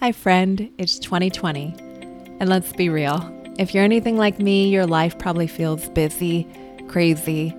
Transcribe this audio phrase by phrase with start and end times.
[0.00, 0.70] Hi, friend.
[0.78, 1.74] It's 2020.
[2.38, 3.18] And let's be real.
[3.58, 6.46] If you're anything like me, your life probably feels busy,
[6.86, 7.52] crazy,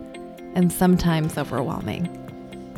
[0.55, 2.07] and sometimes overwhelming.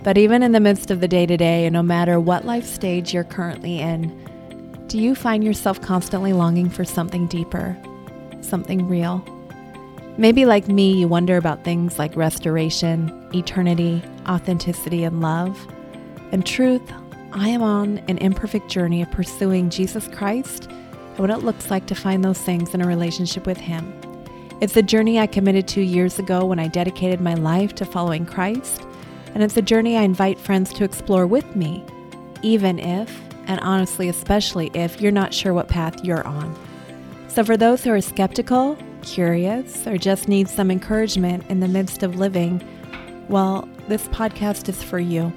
[0.04, 2.66] But even in the midst of the day to day, and no matter what life
[2.66, 7.78] stage you're currently in, do you find yourself constantly longing for something deeper,
[8.42, 9.24] something real?
[10.18, 15.56] Maybe, like me, you wonder about things like restoration, eternity, authenticity, and love.
[16.32, 16.82] and truth,
[17.34, 21.86] I am on an imperfect journey of pursuing Jesus Christ and what it looks like
[21.88, 23.94] to find those things in a relationship with Him.
[24.60, 28.26] It's a journey I committed to years ago when I dedicated my life to following
[28.26, 28.82] Christ,
[29.34, 31.86] and it's a journey I invite friends to explore with me,
[32.42, 36.54] even if, and honestly, especially if you're not sure what path you're on.
[37.30, 42.04] So, for those who are skeptical, curious, or just need some encouragement in the midst
[42.04, 42.62] of living,
[43.30, 45.32] well, this podcast is for you.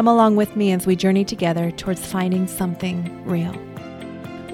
[0.00, 3.54] Come along with me as we journey together towards finding something real.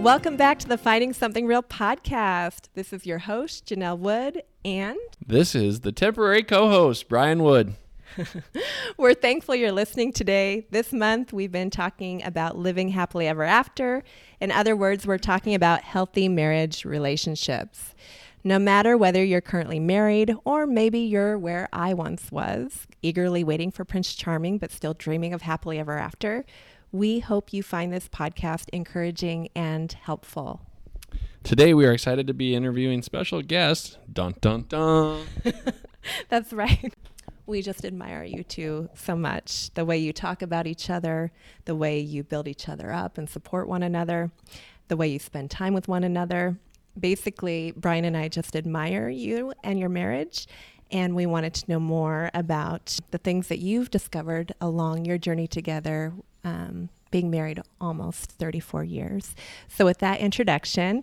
[0.01, 2.69] Welcome back to the Finding Something Real podcast.
[2.75, 7.77] This is your host, Janelle Wood, and This is the temporary co host, Brian Wood.
[8.97, 10.67] we're thankful you're listening today.
[10.73, 14.03] This month, we've been talking about living happily ever after.
[14.41, 17.95] In other words, we're talking about healthy marriage relationships.
[18.47, 23.73] No matter whether you're currently married or maybe you're where I once was, eagerly waiting
[23.73, 26.45] for Prince Charming but still dreaming of happily ever after,
[26.93, 30.61] we hope you find this podcast encouraging and helpful.
[31.43, 35.27] Today, we are excited to be interviewing special guest, dun dun dun.
[36.29, 36.95] That's right.
[37.47, 39.75] We just admire you two so much.
[39.75, 41.33] The way you talk about each other,
[41.65, 44.31] the way you build each other up and support one another,
[44.87, 46.59] the way you spend time with one another
[46.99, 50.47] basically, Brian and I just admire you and your marriage.
[50.91, 55.49] And we wanted to know more about the things that you've discovered along your journey
[55.49, 56.13] together,
[56.45, 59.35] um, being married almost 34 years.
[59.69, 61.03] So, with that introduction,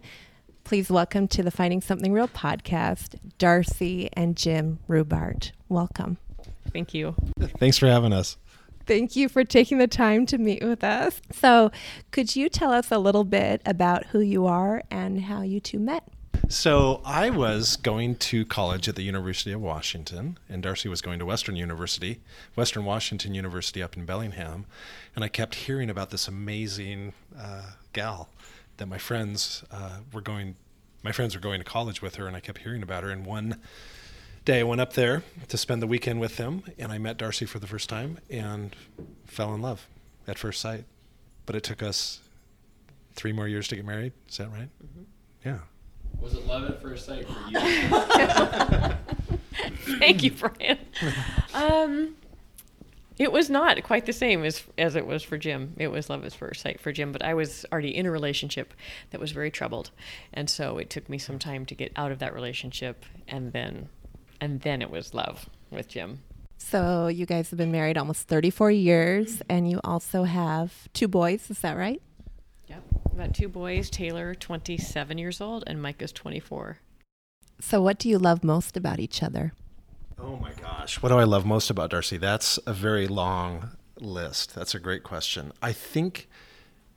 [0.64, 5.52] please welcome to the Finding Something Real podcast, Darci and Jim Rubart.
[5.68, 6.18] Welcome.
[6.72, 7.16] Thank you.
[7.60, 8.38] Thanks for having us.
[8.86, 11.22] Thank you for taking the time to meet with us.
[11.32, 11.72] So,
[12.12, 15.80] could you tell us a little bit about who you are and how you two
[15.80, 16.04] met?
[16.50, 21.20] So, I was going to college at the University of Washington, and Darci was going
[21.20, 22.20] to Western University,
[22.56, 24.66] Western Washington University up in Bellingham.
[25.16, 28.30] And I kept hearing about this amazing uh, gal
[28.78, 30.56] that my friends uh, were going,
[31.04, 33.10] my friends were going to college with her, and I kept hearing about her.
[33.10, 33.62] And one
[34.46, 37.48] day I went up there to spend the weekend with them, and I met Darci
[37.48, 38.76] for the first time and
[39.26, 39.88] fell in love
[40.28, 40.86] at first sight.
[41.46, 42.20] But it took us
[43.16, 44.14] three more years to get married.
[44.30, 44.70] Is that right?
[44.84, 45.04] Mm-hmm.
[45.46, 45.60] Yeah.
[46.20, 47.60] Was it love at first sight for you?
[50.00, 50.78] Thank you, Brian.
[51.54, 52.16] Um,
[53.18, 55.74] it was not quite the same as as it was for Jim.
[55.78, 58.74] It was love at first sight for Jim, but I was already in a relationship
[59.12, 59.92] that was very troubled,
[60.34, 63.90] and so it took me some time to get out of that relationship, and then,
[64.44, 66.22] and then it was love with Jim.
[66.58, 71.50] So you guys have been married almost 34 years, and you also have two boys.
[71.50, 72.02] Is that right?
[72.68, 72.84] Yep,
[73.18, 73.90] got two boys.
[73.90, 76.80] Taylor, 27 years old, and Micah's 24.
[77.62, 79.54] So, what do you love most about each other?
[80.20, 81.02] Oh my gosh.
[81.02, 82.20] What do I love most about Darci?
[82.20, 84.56] That's a very long list.
[84.56, 85.54] That's a great question.
[85.62, 86.28] I think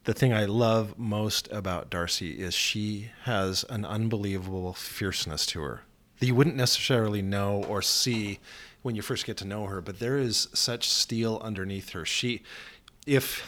[0.03, 5.83] the thing I love most about Darci is she has an unbelievable fierceness to her
[6.19, 8.39] that you wouldn't necessarily know or see
[8.83, 12.05] when you first get to know her, but there is such steel underneath her.
[12.05, 12.43] She
[13.07, 13.45] if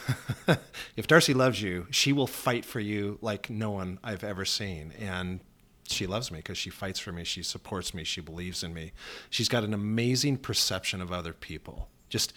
[0.95, 4.93] if Darci loves you, she will fight for you like no one I've ever seen.
[4.99, 5.41] And
[5.87, 8.93] she loves me because she fights for me, she supports me, she believes in me.
[9.29, 11.89] She's got an amazing perception of other people.
[12.09, 12.33] Just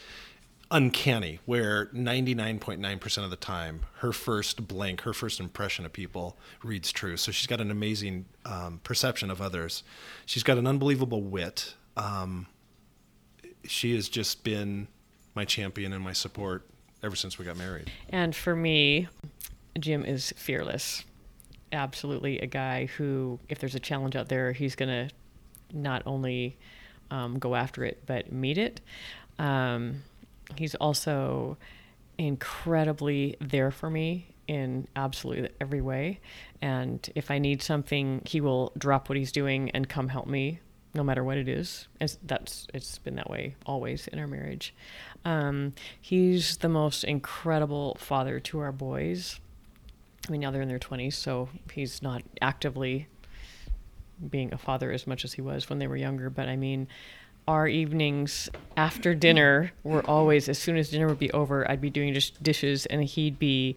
[0.73, 6.91] uncanny where 99.9% of the time her first blank her first impression of people reads
[6.91, 9.83] true so she's got an amazing um, perception of others
[10.27, 12.47] she's got an unbelievable wit um,
[13.65, 14.89] she has just been
[15.35, 16.67] my champion and my support
[17.03, 19.09] ever since we got married And for me,
[19.79, 21.05] Jim is fearless.
[21.73, 25.15] Absolutely a guy who, if there's a challenge out there, he's going to
[25.73, 26.59] not only
[27.11, 28.81] um, go after it, but meet it.
[29.39, 30.03] Um,
[30.57, 31.57] he's also
[32.19, 36.21] incredibly there for me in absolutely every way.
[36.61, 40.61] And if I need something, he will drop what he's doing and come help me,
[40.95, 41.89] no matter what it is.
[42.01, 44.75] It's, that's it's been that way always in our marriage.
[45.25, 49.41] Um, he's the most incredible father to our boys.
[50.29, 53.09] I mean, now they're in their 20s, so he's not actively
[54.31, 56.31] being a father as much as he was when they were younger.
[56.31, 56.87] But I mean,
[57.49, 61.91] our evenings after dinner were always, as soon as dinner would be over, I'd be
[61.91, 63.77] doing just dishes and he'd be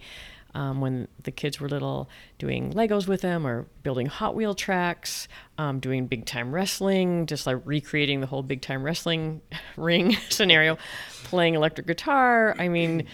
[0.55, 2.09] um, when the kids were little,
[2.39, 5.27] doing Legos with them or building Hot Wheel tracks,
[5.57, 9.41] um, doing big time wrestling, just like recreating the whole big time wrestling
[9.77, 10.77] ring scenario,
[11.25, 12.55] playing electric guitar.
[12.57, 13.05] I mean,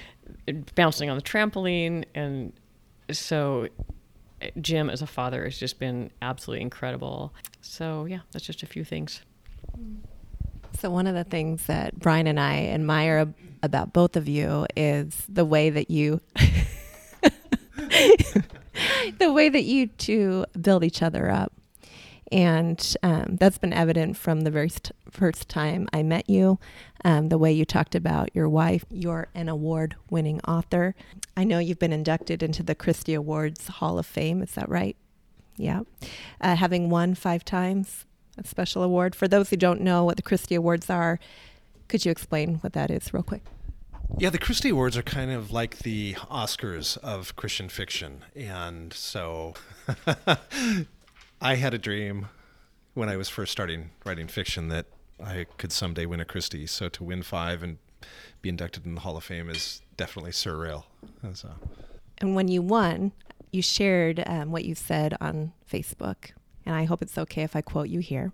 [0.76, 2.06] bouncing on the trampoline.
[2.14, 2.54] And
[3.12, 3.68] so
[4.62, 7.34] Jim as a father has just been absolutely incredible.
[7.62, 9.22] So, yeah, that's just a few things.
[10.82, 13.32] So, one of the things that Brian and I admire
[13.62, 16.22] about both of you is the way that you.
[19.20, 21.54] the way that you two build each other up.
[22.32, 26.58] And um, that's been evident from the very st- first time I met you.
[27.06, 30.96] Um, the way you talked about your wife, you're an award winning author.
[31.38, 34.42] I know you've been inducted into the Christie Awards Hall of Fame.
[34.42, 34.98] Is that right?
[35.58, 35.82] Yeah.
[36.40, 38.06] Uh, having won five times
[38.46, 39.16] a special award.
[39.16, 41.20] For those who don't know what the Christie Awards are,
[41.88, 43.44] could you explain what that is, real quick?
[44.18, 48.24] Yeah, the Christie Awards are kind of like the Oscars of Christian fiction.
[48.36, 49.54] And so
[51.42, 52.28] I had a dream
[52.94, 54.86] when I was first starting writing fiction that
[55.24, 56.68] I could someday win a Christie.
[56.68, 57.78] So to win five and
[58.42, 60.84] be inducted in the Hall of Fame is definitely surreal.
[61.34, 61.50] So.
[62.18, 63.12] And when you won,
[63.52, 66.32] you shared um, what you said on Facebook.
[66.66, 68.32] And I hope it's okay if I quote you here.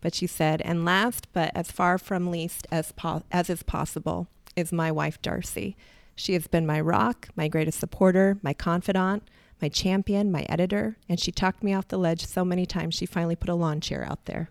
[0.00, 4.28] But she said, and last but as far from least as, po- as is possible
[4.56, 5.74] is my wife, Darci.
[6.14, 9.28] She has been my rock, my greatest supporter, my confidant,
[9.60, 13.06] my champion, my editor, and she talked me off the ledge so many times she
[13.06, 14.50] finally put a lawn chair out there.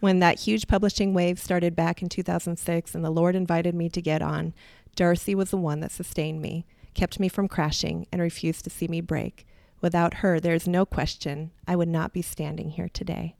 [0.00, 4.02] When that huge publishing wave started back in 2006 and the Lord invited me to
[4.02, 4.52] get on,
[4.96, 8.88] Darci was the one that sustained me, kept me from crashing, and refused to see
[8.88, 9.46] me break.
[9.84, 13.36] Without her, there is no question I would not be standing here today.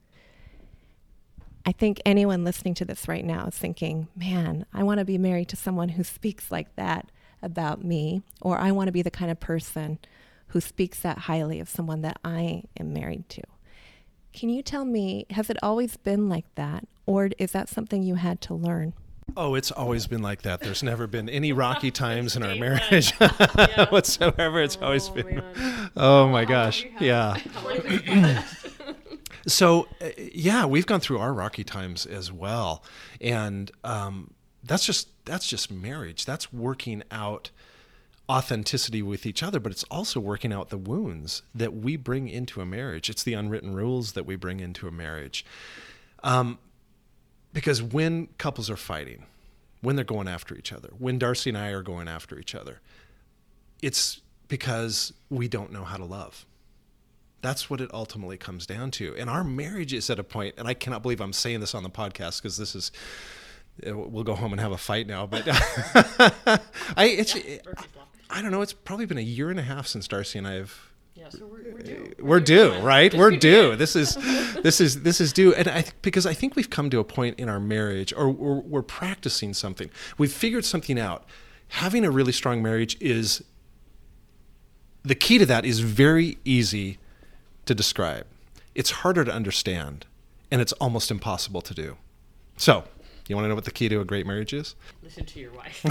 [1.64, 5.16] I think anyone listening to this right now is thinking, man, I want to be
[5.16, 7.10] married to someone who speaks like that
[7.40, 9.98] about me, or I want to be the kind of person
[10.48, 13.42] who speaks that highly of someone that I am married to.
[14.34, 18.16] Can you tell me, has it always been like that, or is that something you
[18.16, 18.92] had to learn?
[19.36, 20.60] Oh, it's always been like that.
[20.60, 23.12] There's never been any rocky times in our marriage
[23.90, 24.62] whatsoever.
[24.62, 25.36] It's always oh, been.
[25.36, 25.90] Man.
[25.96, 26.86] Oh my gosh.
[27.00, 27.36] Yeah.
[29.46, 32.84] so, uh, yeah, we've gone through our rocky times as well,
[33.20, 34.30] and um,
[34.62, 36.24] that's just that's just marriage.
[36.24, 37.50] That's working out
[38.28, 42.60] authenticity with each other, but it's also working out the wounds that we bring into
[42.60, 43.10] a marriage.
[43.10, 45.44] It's the unwritten rules that we bring into a marriage.
[46.22, 46.58] Um,
[47.54, 49.24] because when couples are fighting,
[49.80, 52.80] when they're going after each other, when Darci and I are going after each other,
[53.80, 56.44] it's because we don't know how to love.
[57.40, 59.14] That's what it ultimately comes down to.
[59.16, 61.82] And our marriage is at a point, and I cannot believe I'm saying this on
[61.82, 62.90] the podcast because this is
[63.86, 65.26] uh, we'll go home and have a fight now.
[65.26, 65.44] But
[66.96, 67.36] I, it's,
[68.30, 68.62] I don't know.
[68.62, 70.74] It's probably been a year and a half since Darci and I have.
[71.14, 72.12] Yeah, so we're, we're due.
[72.18, 73.14] Uh, we're due, right?
[73.14, 73.76] We're due.
[73.76, 74.14] This is,
[74.62, 77.38] this is, this is due, and I because I think we've come to a point
[77.38, 79.90] in our marriage, or we're, we're practicing something.
[80.18, 81.24] We've figured something out.
[81.68, 83.44] Having a really strong marriage is.
[85.06, 86.98] The key to that is very easy
[87.66, 88.26] to describe.
[88.74, 90.06] It's harder to understand,
[90.50, 91.96] and it's almost impossible to do.
[92.56, 92.84] So,
[93.28, 94.74] you want to know what the key to a great marriage is?
[95.02, 95.84] Listen to your wife.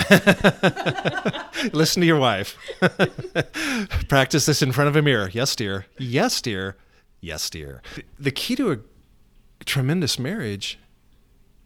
[1.74, 2.56] Listen to your wife.
[4.08, 5.30] Practice this in front of a mirror.
[5.34, 5.88] Yes, dear.
[5.98, 6.78] Yes, dear.
[7.22, 7.82] Yes, dear.
[8.20, 8.78] The key to a
[9.66, 10.78] tremendous marriage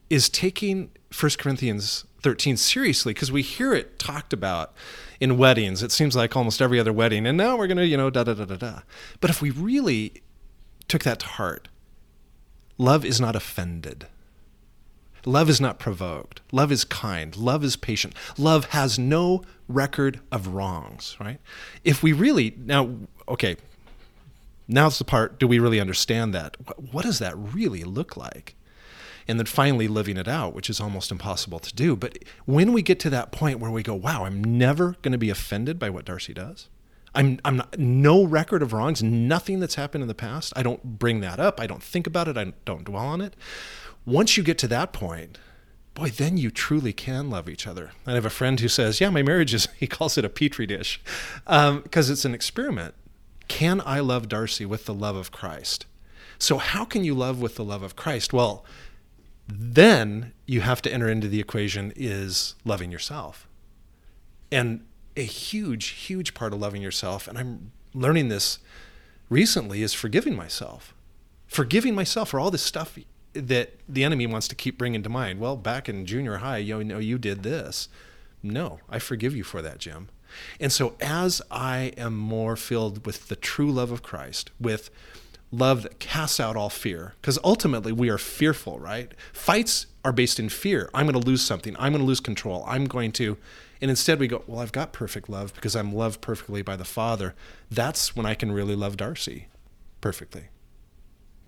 [0.10, 4.74] is taking 1 Corinthians 13 seriously because we hear it talked about
[5.20, 5.84] in weddings.
[5.84, 7.26] It seems like almost every other wedding.
[7.26, 8.80] And now we're going to, you know, da da da da da.
[9.20, 10.22] But if we really
[10.88, 11.68] took that to heart,
[12.78, 14.08] love is not offended.
[15.28, 16.40] Love is not provoked.
[16.54, 17.36] Love is kind.
[17.36, 18.16] Love is patient.
[18.38, 21.40] Love has no record of wrongs, right?
[21.84, 22.96] If we really, now,
[23.28, 23.58] okay,
[24.70, 26.56] now's the part do we really understand that?
[26.92, 28.56] What does that really look like?
[29.28, 31.98] And then finally living it out, which is almost impossible to do.
[31.98, 35.18] But when we get to that point where we go, wow, I'm never going to
[35.18, 36.70] be offended by what Darci does.
[37.14, 40.54] I'm, I'm not, no record of wrongs, nothing that's happened in the past.
[40.56, 41.60] I don't bring that up.
[41.60, 42.38] I don't think about it.
[42.38, 43.36] I don't dwell on it
[44.08, 45.38] once you get to that point,
[45.94, 47.92] boy, then you truly can love each other.
[48.06, 50.66] I have a friend who says, Yeah, my marriage is, he calls it a petri
[50.66, 51.00] dish
[51.46, 52.96] because um, it's an experiment.
[53.48, 55.86] Can I love Darci with the love of Christ?
[56.40, 58.32] So, how can you love with the love of Christ?
[58.32, 58.64] Well,
[59.48, 63.48] then you have to enter into the equation is loving yourself.
[64.52, 64.86] And
[65.16, 68.60] a huge, huge part of loving yourself, and I'm learning this
[69.30, 70.94] recently, is forgiving myself.
[71.48, 72.98] Forgiving myself for all this stuff
[73.38, 75.40] that the enemy wants to keep bringing to mind.
[75.40, 77.90] Well, back in junior high, you know, you did this.
[78.44, 80.10] No, I forgive you for that, Jim.
[80.60, 84.90] And so, as I am more filled with the true love of Christ, with
[85.52, 89.14] love that casts out all fear, because ultimately we are fearful, right?
[89.34, 90.90] Fights are based in fear.
[90.94, 91.76] I'm going to lose something.
[91.78, 92.64] I'm going to lose control.
[92.68, 93.38] I'm going to.
[93.82, 96.86] And instead we go, well, I've got perfect love because I'm loved perfectly by the
[96.86, 97.36] Father.
[97.70, 99.46] That's when I can really love Darci
[100.02, 100.46] perfectly.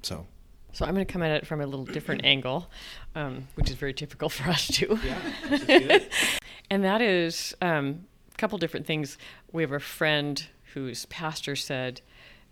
[0.01, 0.27] So.
[0.71, 2.69] So I'm going to come at it from a little different angle,
[3.15, 4.99] um, which is very typical for us too.
[5.03, 5.99] Yeah,
[6.69, 9.17] and that is um, a couple different things.
[9.51, 12.01] We have a friend whose pastor said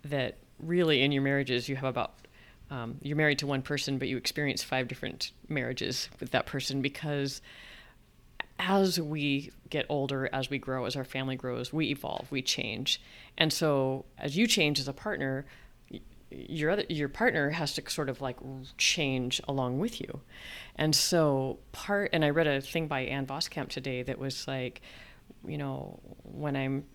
[0.03, 2.13] that really in your marriages you have about
[2.69, 6.81] um, you're married to one person, but you experience five different marriages with that person
[6.81, 7.41] because
[8.59, 13.01] as we get older, as we grow, as our family grows, we evolve, we change.
[13.38, 15.45] And so as you change as a partner,
[16.29, 18.38] your other your partner has to sort of like
[18.77, 20.22] change along with you.
[20.75, 24.81] And so part and I read a thing by Ann Voskamp today that was like,
[25.46, 26.86] you know, when I'm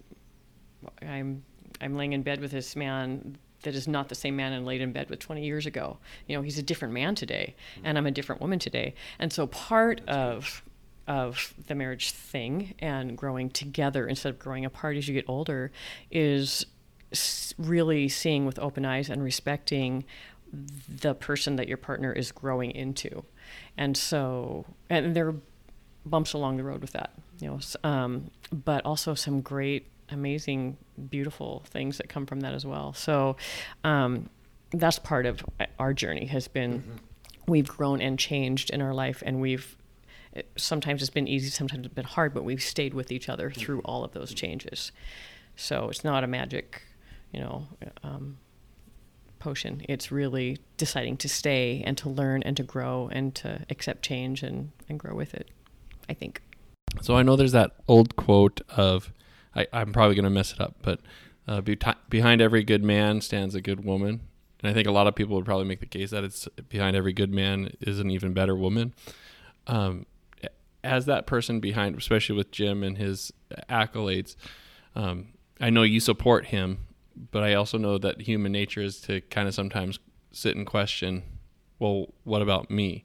[1.00, 1.44] I'm
[1.80, 4.80] I'm laying in bed with this man that is not the same man I laid
[4.80, 5.98] in bed with 20 years ago.
[6.26, 7.86] You know, he's a different man today, mm-hmm.
[7.86, 8.94] and I'm a different woman today.
[9.18, 10.62] And so part of
[11.08, 15.72] of the marriage thing and growing together instead of growing apart as you get older
[16.12, 16.64] is
[17.58, 20.04] really seeing with open eyes and respecting
[20.88, 23.24] the person that your partner is growing into.
[23.76, 25.36] And so, and there are
[26.04, 30.76] bumps along the road with that, you know, um, but also some great, amazing,
[31.08, 32.92] beautiful things that come from that as well.
[32.92, 33.36] So,
[33.84, 34.28] um,
[34.72, 35.44] that's part of
[35.78, 36.92] our journey has been mm-hmm.
[37.46, 39.76] we've grown and changed in our life and we've
[40.32, 43.50] it, sometimes it's been easy sometimes it's been hard but we've stayed with each other
[43.50, 43.90] through mm-hmm.
[43.90, 44.92] all of those changes
[45.56, 46.82] so it's not a magic
[47.32, 47.66] you know,
[48.02, 48.38] um,
[49.42, 49.82] potion.
[49.88, 54.42] It's really deciding to stay and to learn and to grow and to accept change
[54.42, 55.50] and, and grow with it,
[56.08, 56.42] I think.
[57.00, 59.12] So I know there's that old quote of,
[59.54, 61.00] I, am probably going to mess it up, but
[61.48, 61.76] uh, be
[62.08, 64.20] behind every good man stands a good woman.
[64.62, 66.94] And I think a lot of people would probably make the case that it's behind
[66.94, 68.94] every good man is an even better woman.
[69.66, 70.06] Um,
[70.84, 73.32] as that person behind, especially with Jim and his
[73.68, 74.36] accolades,
[74.94, 75.28] um,
[75.60, 76.78] I know you support him
[77.30, 79.98] but I also know that human nature is to kind of sometimes
[80.32, 81.22] sit and question,
[81.78, 83.04] well, what about me?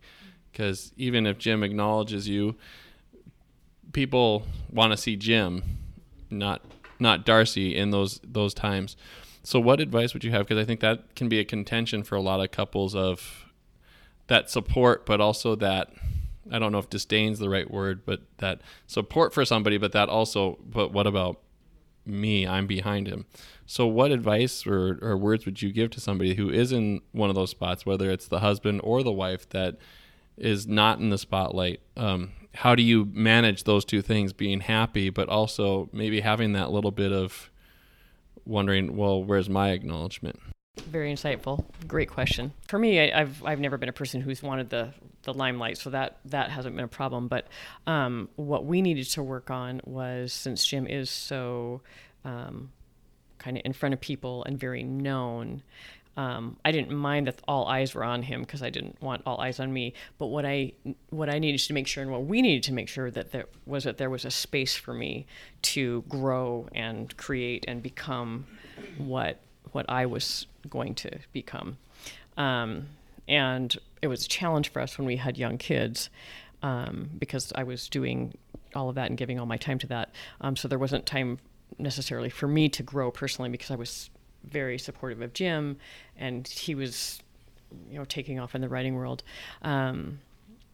[0.51, 2.55] Because even if Jim acknowledges you,
[3.93, 5.63] people want to see Jim,
[6.29, 6.61] not
[6.99, 8.95] not Darci in those those times.
[9.43, 10.47] So, what advice would you have?
[10.47, 13.45] Because I think that can be a contention for a lot of couples of
[14.27, 15.93] that support, but also that
[16.51, 20.09] I don't know if disdain's the right word, but that support for somebody, but that
[20.09, 21.39] also, but what about
[22.07, 22.47] me?
[22.47, 23.25] I'm behind him.
[23.65, 27.29] So, what advice or, or words would you give to somebody who is in one
[27.29, 29.77] of those spots, whether it's the husband or the wife that
[30.37, 31.81] is not in the spotlight?
[31.95, 36.71] Um, how do you manage those two things, being happy, but also maybe having that
[36.71, 37.51] little bit of
[38.45, 40.39] wondering, well, where's my acknowledgement?
[40.81, 41.65] Very insightful.
[41.87, 42.53] Great question.
[42.67, 44.93] For me, I, have I've never been a person who's wanted the
[45.23, 47.27] the limelight, so that that hasn't been a problem.
[47.27, 47.47] But
[47.85, 51.81] um, what we needed to work on was since Jim is so
[52.23, 52.71] um,
[53.37, 55.63] kind of in front of people and very known.
[56.15, 59.39] Um, I didn't mind that all eyes were on him because I didn't want all
[59.39, 59.93] eyes on me.
[60.17, 60.73] But what I
[61.09, 63.45] what I needed to make sure and what we needed to make sure that there
[63.65, 65.27] was that there was a space for me
[65.61, 68.47] to grow and create and become
[68.97, 69.39] what
[69.77, 71.77] what I was going to become.
[72.35, 72.87] Um,
[73.27, 76.09] and it was a challenge for us when we had young kids
[76.63, 78.33] um, because I was doing
[78.73, 80.09] all of that and giving all my time to that.
[80.41, 81.37] Um, so there wasn't time
[81.77, 84.09] necessarily for me to grow personally because I was
[84.43, 85.77] very supportive of Jim,
[86.17, 87.19] and he was,
[87.87, 89.21] you know, taking off in the writing world,
[89.61, 90.19] um,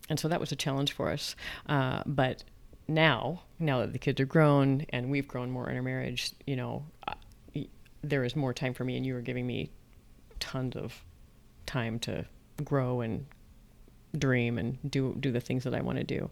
[0.09, 1.35] and so that was a challenge for us.
[1.67, 2.45] Uh, but
[2.87, 6.55] now, now that the kids are grown and we've grown more in our marriage, you
[6.55, 6.85] know,
[8.03, 9.71] there is more time for me, and you are giving me
[10.39, 11.03] tons of
[11.65, 12.25] time to
[12.63, 13.25] grow and
[14.19, 16.29] dream and do do the things that I want to do.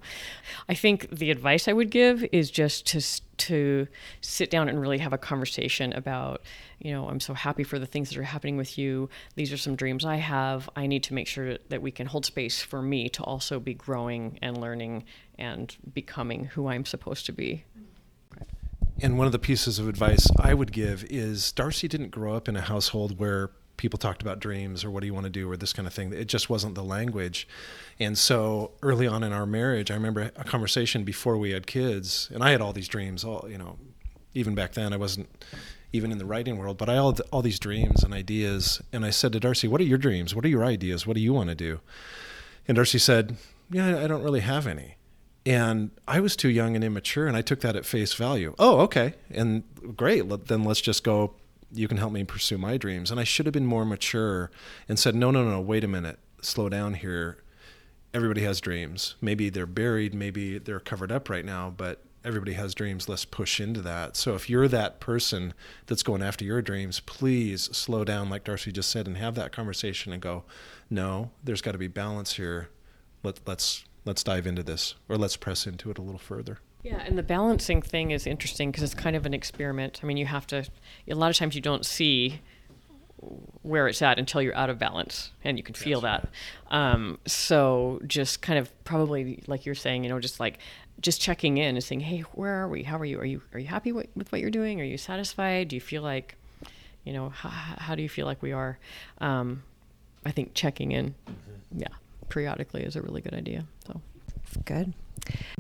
[0.70, 3.02] I think the advice I would give is just to
[3.38, 3.88] to
[4.22, 6.44] sit down and really have a conversation about,
[6.78, 9.10] you know, I'm so happy for the things that are happening with you.
[9.36, 10.70] These are some dreams I have.
[10.76, 13.74] I need to make sure that we can hold space for me to also be
[13.74, 15.06] growing and learning
[15.40, 17.66] and becoming who I'm supposed to be.
[19.04, 22.48] And one of the pieces of advice I would give is Darci didn't grow up
[22.48, 25.50] in a household where people talked about dreams or what do you want to do
[25.50, 26.14] or this kind of thing.
[26.14, 27.48] It just wasn't the language.
[28.00, 32.30] And so early on in our marriage, I remember a conversation before we had kids,
[32.32, 33.24] and I had all these dreams.
[33.24, 33.80] All you know,
[34.36, 35.30] even back then, I wasn't
[35.92, 38.84] even in the writing world, but I had all these dreams and ideas.
[38.94, 40.36] And I said to Darci, "What are your dreams?
[40.36, 41.08] What are your ideas?
[41.08, 41.80] What do you want to do?"
[42.68, 43.38] And Darci said,
[43.72, 44.98] "Yeah, I don't really have any."
[45.46, 48.54] And I was too young and immature, and I took that at face value.
[48.60, 49.16] Oh, okay.
[49.32, 49.64] And
[49.96, 50.24] great.
[50.48, 51.36] Then let's just go.
[51.74, 53.12] You can help me pursue my dreams.
[53.12, 54.52] And I should have been more mature
[54.90, 56.20] and said, no, no, no, wait a minute.
[56.42, 57.38] Slow down here.
[58.14, 59.16] Everybody has dreams.
[59.22, 63.08] Maybe they're buried, maybe they're covered up right now, but everybody has dreams.
[63.08, 64.18] Let's push into that.
[64.18, 65.54] So if you're that person
[65.86, 69.54] that's going after your dreams, please slow down, like Darci just said, and have that
[69.54, 70.44] conversation and go,
[70.90, 72.68] no, there's got to be balance here.
[73.24, 76.60] Let, let's let's dive into this, or let's press into it a little further.
[76.84, 80.00] Yeah, and the balancing thing is interesting because it's kind of an experiment.
[80.02, 80.66] I mean, you have to.
[81.08, 82.42] A lot of times you don't see
[83.62, 86.30] where it's at until you're out of balance and you can feel That's that
[86.72, 86.92] right.
[86.94, 90.58] um, so just kind of probably like you're saying you know just like
[91.02, 92.84] just checking in and saying, "Hey, where are we?
[92.84, 93.20] How are you?
[93.20, 94.80] Are you are you happy with, with what you're doing?
[94.80, 95.70] Are you satisfied?
[95.70, 96.36] Do you feel like,
[97.04, 98.78] you know, how, how do you feel like we are?"
[99.20, 99.64] Um,
[100.26, 101.80] I think checking in, mm-hmm.
[101.80, 101.88] yeah,
[102.32, 103.66] periodically is a really good idea.
[103.86, 104.02] So,
[104.44, 104.94] it's good.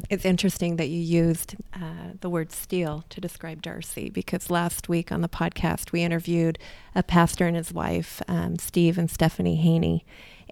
[0.09, 5.11] It's interesting that you used uh, the word steel to describe Darci because last week
[5.11, 6.57] on the podcast we interviewed
[6.95, 10.03] a pastor and his wife, um, Steve and Stephanie Haney,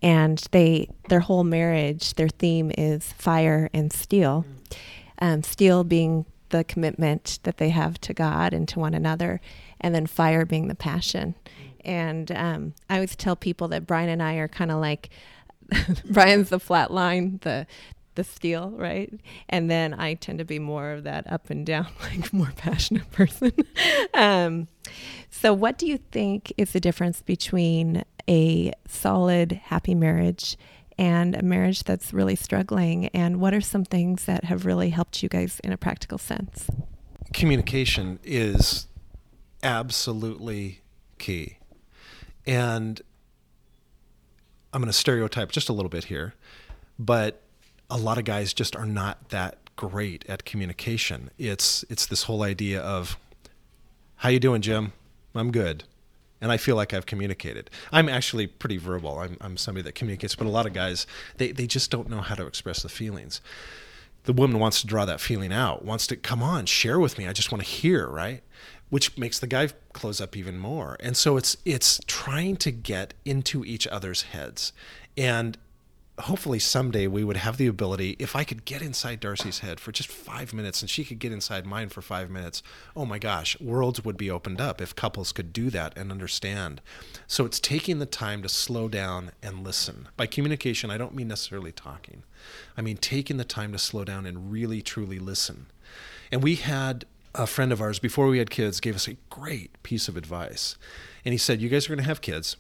[0.01, 4.45] and they their whole marriage their theme is fire and steel
[5.19, 9.41] um, steel being the commitment that they have to god and to one another
[9.79, 11.35] and then fire being the passion
[11.83, 15.09] and um, i always tell people that brian and i are kind of like
[16.05, 17.65] brian's the flat line the
[18.19, 19.13] the steel, right?
[19.47, 23.09] And then I tend to be more of that up and down, like more passionate
[23.11, 23.53] person.
[24.13, 24.67] um,
[25.29, 30.57] so, what do you think is the difference between a solid, happy marriage
[30.97, 33.07] and a marriage that's really struggling?
[33.07, 36.69] And what are some things that have really helped you guys in a practical sense?
[37.31, 38.87] Communication is
[39.63, 40.81] absolutely
[41.19, 41.57] key.
[42.45, 43.01] And
[44.73, 46.33] I'm going to stereotype just a little bit here,
[46.97, 47.41] but
[47.89, 51.31] a lot of guys just are not that great at communication.
[51.37, 53.17] It's it's this whole idea of
[54.17, 54.91] how you doing, Jim?
[55.33, 55.85] I'm good.
[56.41, 57.69] And I feel like I've communicated.
[57.91, 59.19] I'm actually pretty verbal.
[59.19, 61.05] I'm, I'm somebody that communicates, but a lot of guys,
[61.37, 63.41] they, they just don't know how to express the feelings.
[64.23, 67.27] The woman wants to draw that feeling out, wants to, come on, share with me.
[67.27, 68.43] I just want to hear, right?
[68.89, 70.97] Which makes the guy close up even more.
[70.99, 74.73] And so it's it's trying to get into each other's heads.
[75.15, 75.57] And
[76.21, 79.91] hopefully someday we would have the ability if i could get inside darci's head for
[79.91, 82.61] just five minutes and she could get inside mine for five minutes
[82.95, 86.81] oh my gosh worlds would be opened up if couples could do that and understand
[87.27, 91.27] so it's taking the time to slow down and listen by communication i don't mean
[91.27, 92.23] necessarily talking
[92.77, 95.67] i mean taking the time to slow down and really truly listen
[96.31, 99.81] and we had a friend of ours before we had kids gave us a great
[99.83, 100.77] piece of advice
[101.23, 102.57] and he said you guys are going to have kids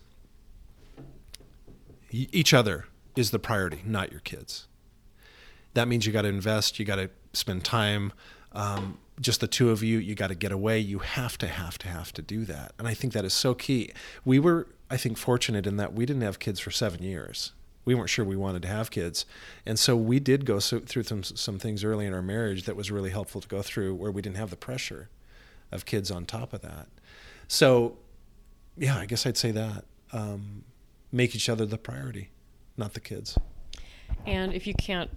[2.11, 4.67] each other is the priority, not your kids.
[5.73, 8.13] That means you got to invest, you got to spend time.
[8.51, 10.79] Um, just the two of you, you got to get away.
[10.79, 12.73] You have to, have to, have to do that.
[12.79, 13.91] And I think that is so key.
[14.25, 17.51] We were, I think, fortunate in that we didn't have kids for seven years.
[17.85, 19.25] We weren't sure we wanted to have kids.
[19.65, 22.75] And so we did go so, through some, some things early in our marriage that
[22.75, 25.09] was really helpful to go through where we didn't have the pressure
[25.71, 26.87] of kids on top of that.
[27.47, 27.97] So,
[28.77, 29.85] yeah, I guess I'd say that.
[30.11, 30.63] Um,
[31.11, 32.29] make each other the priority
[32.79, 33.37] not the kids.
[34.25, 35.11] And if you can't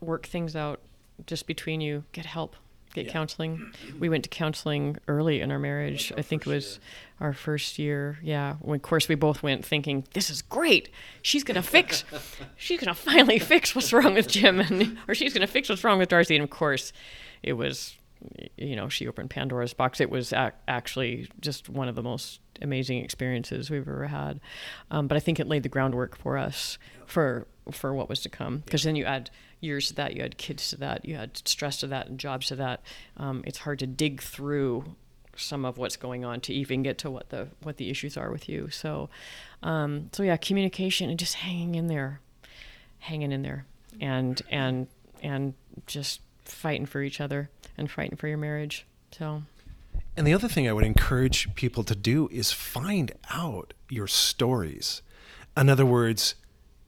[0.00, 0.80] work things out
[1.26, 2.56] just between you, get help,
[2.94, 3.12] get yeah.
[3.12, 3.72] counseling.
[3.98, 6.12] We went to counseling early in our marriage.
[6.16, 6.80] I think it was
[7.20, 8.18] our first year.
[8.22, 8.54] Yeah.
[8.60, 10.88] When, of course, we both went thinking, this is great.
[11.22, 12.04] She's going to fix,
[12.56, 15.68] she's going to finally fix what's wrong with Jim, and, or she's going to fix
[15.68, 16.34] what's wrong with Darci.
[16.34, 16.92] And of course,
[17.42, 17.96] it was,
[18.56, 20.00] you know, she opened Pandora's box.
[20.00, 24.40] It was ac- actually just one of the most amazing experiences we've ever had.
[24.90, 28.28] Um, but I think it laid the groundwork for us for for what was to
[28.28, 28.58] come.
[28.58, 31.78] Because then you add years to that, you had kids to that, you had stress
[31.80, 32.82] to that, and jobs to that.
[33.16, 34.96] Um, it's hard to dig through
[35.36, 38.30] some of what's going on to even get to what the what the issues are
[38.30, 38.68] with you.
[38.70, 39.08] So,
[39.62, 42.20] um, so yeah, communication and just hanging in there,
[43.00, 43.66] hanging in there,
[44.00, 44.88] and and
[45.22, 45.54] and
[45.86, 48.86] just fighting for each other and fighting for your marriage.
[49.12, 49.42] So.
[50.16, 55.02] And the other thing I would encourage people to do is find out your stories.
[55.56, 56.34] In other words,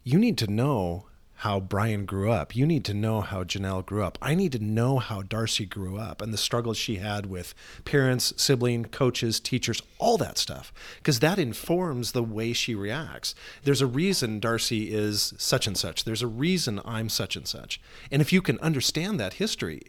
[0.04, 1.06] you need to know
[1.40, 2.55] how Brian grew up.
[2.55, 4.18] You need to know how Janelle grew up.
[4.20, 7.55] I need to know how Darci grew up and the struggles she had with
[7.87, 13.35] parents, sibling, coaches, teachers, all that stuff, because that informs the way she reacts.
[13.64, 16.05] There's a reason Darci is such and such.
[16.05, 17.81] There's a reason I'm such and such.
[18.11, 19.85] And if you can understand that history,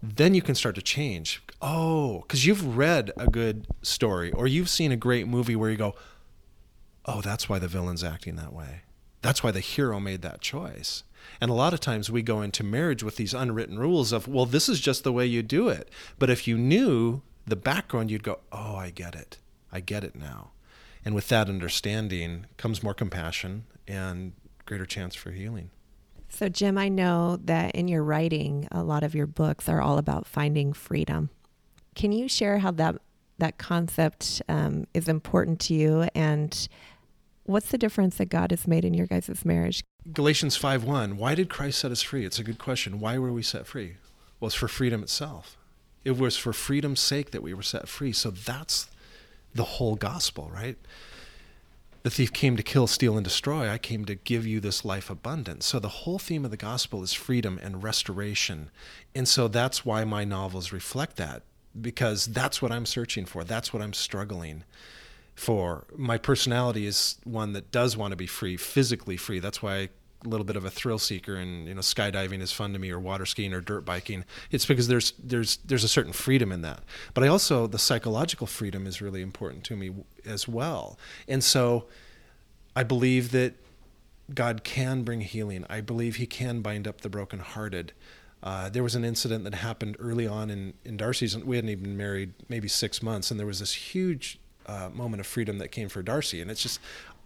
[0.00, 1.42] then you can start to change.
[1.60, 5.76] Oh, because you've read a good story or you've seen a great movie where you
[5.76, 5.96] go,
[7.04, 8.83] oh, that's why the villain's acting that way.
[9.24, 11.02] That's why the hero made that choice.
[11.40, 14.44] And a lot of times we go into marriage with these unwritten rules of, well,
[14.44, 15.88] this is just the way you do it.
[16.18, 19.38] But if you knew the background, you'd go, oh, I get it.
[19.72, 20.50] I get it now.
[21.06, 24.34] And with that understanding comes more compassion and
[24.66, 25.70] greater chance for healing.
[26.28, 29.96] So, Jim, I know that in your writing, a lot of your books are all
[29.96, 31.30] about finding freedom.
[31.94, 32.96] Can you share how that
[33.38, 36.68] that concept um, is important to you, and
[37.44, 39.82] what's the difference that God has made in your guys' marriage?
[40.12, 41.16] Galatians 5:1.
[41.16, 42.24] Why did Christ set us free?
[42.24, 43.00] It's a good question.
[43.00, 43.96] Why were we set free?
[44.40, 45.56] Well, it's for freedom itself.
[46.04, 48.12] It was for freedom's sake that we were set free.
[48.12, 48.88] So that's
[49.54, 50.76] the whole gospel, right?
[52.02, 53.70] The thief came to kill, steal, and destroy.
[53.70, 55.62] I came to give you this life abundant.
[55.62, 58.70] So the whole theme of the gospel is freedom and restoration.
[59.14, 61.44] And so that's why my novels reflect that,
[61.80, 63.42] because that's what I'm searching for.
[63.42, 64.64] That's what I'm struggling
[65.34, 65.86] for.
[65.96, 69.40] My personality is one that does want to be free, physically free.
[69.40, 69.88] That's why
[70.24, 72.90] a little bit of a thrill seeker and you know skydiving is fun to me
[72.90, 76.62] or water skiing or dirt biking it's because there's there's there's a certain freedom in
[76.62, 76.80] that
[77.12, 79.90] but i also the psychological freedom is really important to me
[80.24, 81.84] as well and so
[82.74, 83.54] i believe that
[84.34, 87.92] god can bring healing i believe he can bind up the brokenhearted
[88.42, 91.34] uh, there was an incident that happened early on in, in Darci's.
[91.34, 95.26] We hadn't even married maybe six months, and there was this huge uh, moment of
[95.26, 96.40] freedom that came for Darci.
[96.42, 96.80] And it's just,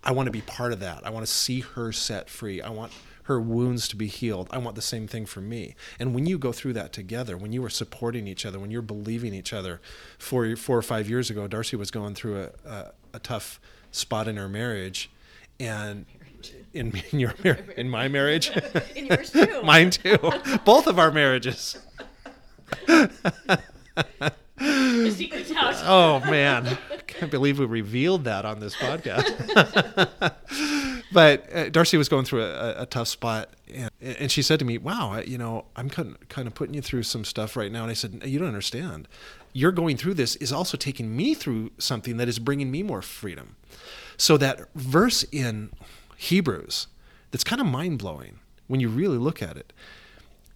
[0.05, 1.07] I want to be part of that.
[1.07, 2.61] I want to see her set free.
[2.61, 2.92] I want
[3.24, 4.48] her wounds to be healed.
[4.51, 5.74] I want the same thing for me.
[5.98, 8.81] And when you go through that together, when you are supporting each other, when you're
[8.81, 9.81] believing each other,
[10.18, 14.29] four, four or five years ago, Darci was going through a, a, a tough spot
[14.29, 15.11] in her marriage.
[15.61, 16.07] And
[16.72, 17.35] in, in your
[17.77, 18.51] in my marriage,
[18.96, 20.18] in yours too, mine too,
[20.64, 21.79] both of our marriages.
[25.85, 29.25] oh man, can't believe we revealed that on this podcast.
[31.12, 34.64] but uh, Darci was going through a, a tough spot, and, and, she said to
[34.64, 37.73] me, "Wow, you know, I'm kind of, kind of putting you through some stuff right
[37.73, 39.09] now." And I said, "You don't understand.
[39.53, 43.03] You're going through this is also taking me through something that is bringing me more
[43.03, 43.57] freedom."
[44.16, 45.71] So that verse in
[46.16, 46.88] Hebrews,
[47.31, 49.73] that's kind of mind blowing when you really look at it.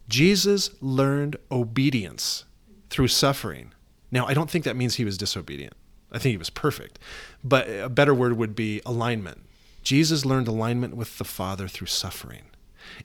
[0.08, 2.44] Jesus learned obedience
[2.90, 3.72] through suffering.
[4.12, 5.74] Now, I don't think that means he was disobedient.
[6.12, 6.98] I think he was perfect.
[7.42, 9.40] But a better word would be alignment.
[9.82, 12.42] Jesus learned alignment with the Father through suffering.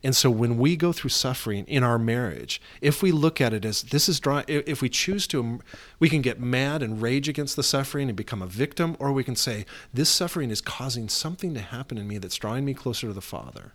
[0.02, 3.64] And so when we go through suffering in our marriage, if we look at it
[3.64, 5.62] as this is drawing, if we choose to, um,
[5.98, 9.24] we can get mad and rage against the suffering and become a victim, or we
[9.24, 13.06] can say, this suffering is causing something to happen in me that's drawing me closer
[13.06, 13.72] to the Father.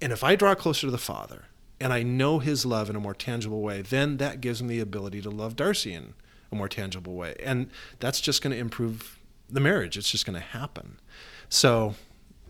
[0.00, 1.44] And if I draw closer to the Father
[1.80, 4.82] and I know His love in a more tangible way, then that gives me the
[4.82, 6.14] ability to love Darci in
[6.52, 7.34] a more tangible way.
[7.42, 9.96] And that's just going to improve the marriage.
[9.96, 10.98] It's just going to happen.
[11.48, 11.94] So,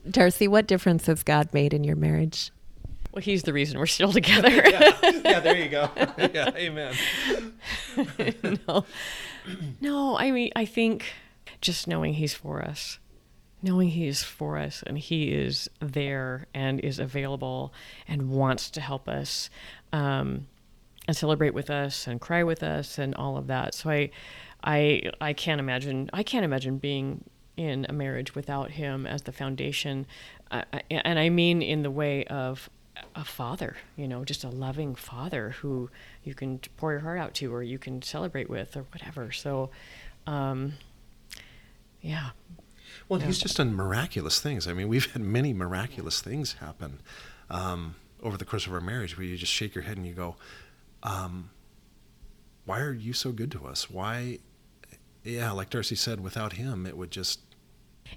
[0.08, 2.50] Darci, what difference has God made in your marriage?
[3.12, 4.50] Well, he's the reason we're still together.
[4.50, 4.92] yeah.
[5.24, 5.90] yeah, there you go.
[6.18, 6.94] yeah, amen.
[8.68, 8.84] no,
[9.80, 10.18] no.
[10.18, 11.06] I mean, I think
[11.60, 12.98] just knowing he's for us,
[13.62, 17.72] knowing he is for us and he is there and is available
[18.06, 19.48] and wants to help us.
[19.92, 20.46] Um,
[21.06, 23.74] and celebrate with us and cry with us and all of that.
[23.74, 24.10] So I,
[24.64, 26.10] I, I can't imagine.
[26.12, 27.24] I can't imagine being
[27.56, 30.06] in a marriage without him as the foundation,
[30.50, 32.68] uh, and I mean in the way of
[33.14, 33.76] a father.
[33.96, 35.90] You know, just a loving father who
[36.24, 39.32] you can pour your heart out to, or you can celebrate with, or whatever.
[39.32, 39.70] So,
[40.26, 40.74] um,
[42.00, 42.30] yeah.
[43.08, 43.26] Well, yeah.
[43.26, 44.66] he's just done miraculous things.
[44.66, 47.00] I mean, we've had many miraculous things happen
[47.50, 50.14] um, over the course of our marriage, where you just shake your head and you
[50.14, 50.36] go,
[51.06, 51.50] um,
[52.64, 53.88] why are you so good to us?
[53.88, 54.40] Why,
[55.22, 57.40] yeah, like Darci said, without him, it would just.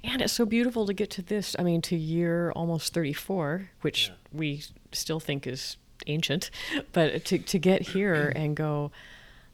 [0.04, 1.56] And it's so beautiful to get to this.
[1.58, 4.16] I mean, to year almost 34, which yeah.
[4.34, 6.50] we still think is ancient,
[6.92, 8.92] but to, to get here and go,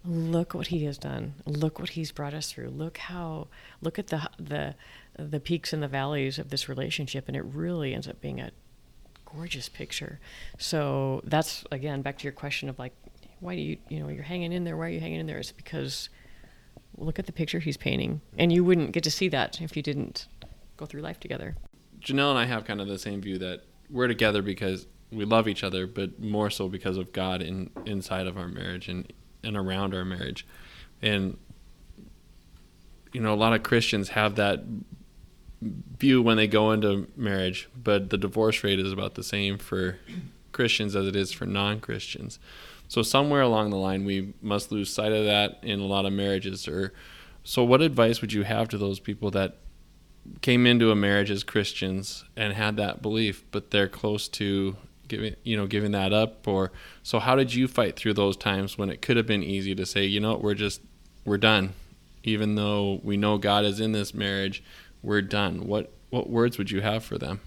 [0.05, 1.35] look what he has done.
[1.45, 2.69] Look what he's brought us through.
[2.69, 3.47] Look how,
[3.81, 4.75] look at the, the,
[5.17, 7.27] the peaks and the valleys of this relationship.
[7.27, 8.51] And it really ends up being a
[9.25, 10.19] gorgeous picture.
[10.57, 12.93] So that's, again, back to your question of like,
[13.39, 15.37] why do you you know you're hanging in there why are you hanging in there?
[15.37, 16.09] It's because
[16.97, 18.21] look at the picture he's painting.
[18.37, 20.27] And you wouldn't get to see that if you didn't
[20.77, 21.55] go through life together.
[21.99, 25.47] Janelle and i have kind of the same view that we're together because we love
[25.47, 29.11] each other but more so because of god in inside of our marriage and
[29.43, 30.45] and around our marriage.
[31.01, 31.37] And
[33.15, 34.61] you know a lot of christians have that
[35.61, 39.97] view when they go into marriage but the divorce rate is about the same for
[40.51, 42.39] christians as it is for non-christians
[42.87, 46.13] so somewhere along the line, we must lose sight of that in a lot of
[46.13, 46.67] marriages.
[46.67, 46.93] Or
[47.43, 49.57] so, what advice would you have to those people that
[50.41, 54.75] came into a marriage as Christians and had that belief, but they're close to
[55.07, 56.47] giving you know giving that up?
[56.47, 56.71] Or
[57.03, 59.85] so how did you fight through those times when it could have been easy to
[59.85, 60.81] say you know we're just
[61.25, 61.73] we're done.
[62.23, 64.63] Even though we know God is in this marriage
[65.01, 65.67] we're done.
[65.67, 67.41] What what words would you have for them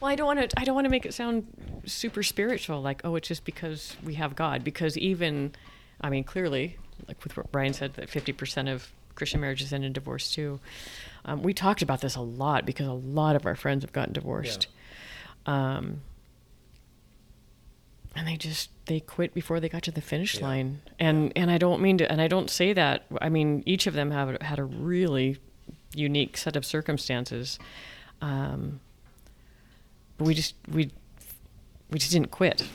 [0.00, 1.46] well i don't want to i don't want to make it sound
[1.86, 5.52] super spiritual like oh it's just because we have god because even
[6.00, 9.92] i mean clearly like with what brian said that 50% of christian marriages end in
[9.92, 10.60] divorce too.
[11.24, 14.14] Um, we talked about this a lot because a lot of our friends have gotten
[14.14, 14.68] divorced.
[15.46, 15.76] Yeah.
[15.76, 16.00] um,
[18.14, 20.46] and they just they quit before they got to the finish yeah.
[20.46, 20.80] line.
[20.98, 23.94] And and i don't mean to and i don't say that i mean each of
[23.94, 25.38] them have had a really
[25.94, 27.58] unique set of circumstances.
[28.22, 28.80] Um,
[30.18, 30.90] but we just we
[31.90, 32.68] we just didn't quit.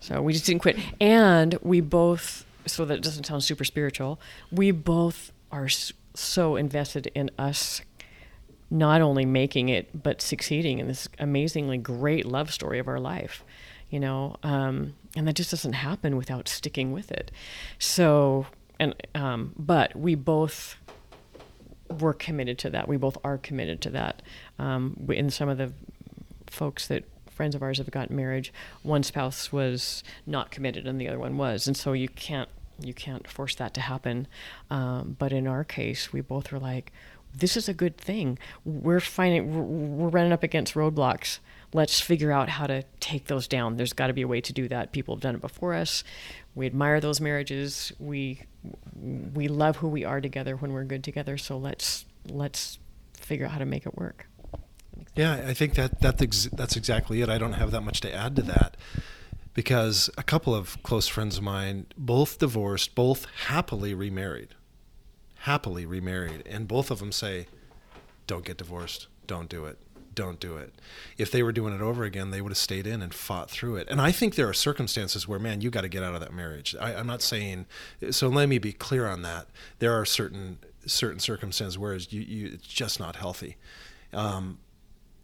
[0.00, 0.76] So we just didn't quit.
[1.00, 4.18] And we both so that it doesn't sound super spiritual
[4.50, 5.68] we both are
[6.14, 7.82] so invested in us
[8.70, 13.44] not only making it but succeeding in this amazingly great love story of our life
[13.94, 14.34] you know?
[14.42, 17.30] Um, and that just doesn't happen without sticking with it.
[17.78, 18.46] So
[18.80, 20.76] and um, but we both
[22.00, 22.88] were committed to that.
[22.88, 24.20] We both are committed to that
[24.58, 25.72] um, in some of the
[26.54, 28.50] folks that friends of ours have gotten married
[28.82, 32.48] one spouse was not committed and the other one was and so you can't
[32.80, 34.26] you can't force that to happen
[34.70, 36.92] um, but in our case we both were like
[37.36, 39.62] this is a good thing we're finding we're,
[40.04, 41.38] we're running up against roadblocks
[41.74, 43.76] let's figure out how to take those down.
[43.76, 44.92] There's got to be a way to do that.
[44.92, 46.04] People have done it before us.
[46.54, 47.92] We admire those marriages.
[47.98, 48.40] We
[49.34, 51.36] we love who we are together when we're good together.
[51.36, 52.78] So let's let's
[53.12, 54.28] figure out how to make it work.
[55.14, 57.28] Yeah, I think that that ex- that's exactly it.
[57.28, 58.76] I don't have that much to add to that
[59.54, 64.48] because a couple of close friends of mine, both divorced, both happily remarried,
[65.40, 67.46] happily remarried, and both of them say,
[68.26, 69.06] "Don't get divorced.
[69.26, 69.78] Don't do it."
[70.14, 70.74] don't do it.
[71.18, 73.76] If they were doing it over again, they would have stayed in and fought through
[73.76, 73.88] it.
[73.90, 76.32] And I think there are circumstances where, man, you got to get out of that
[76.32, 76.74] marriage.
[76.80, 77.66] I, am not saying.
[78.10, 79.48] So let me be clear on that.
[79.78, 83.56] There are certain certain circumstances where you, you, it's just not healthy.
[84.12, 84.58] Um,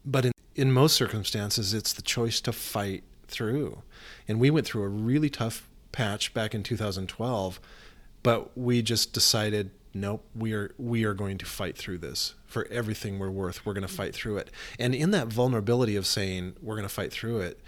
[0.05, 3.83] but in, in most circumstances, it's the choice to fight through.
[4.29, 7.61] And we went through a really tough patch back in 2012,
[8.23, 12.65] but we just decided nope we are we are going to fight through this for
[12.71, 16.55] everything we're worth we're going to fight through it and in that vulnerability of saying
[16.63, 17.61] we're going to fight through it